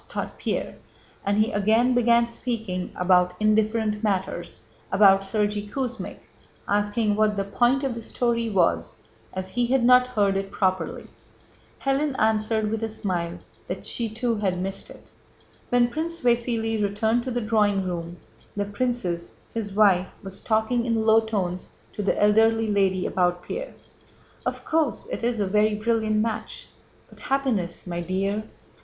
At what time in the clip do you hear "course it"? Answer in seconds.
24.65-25.23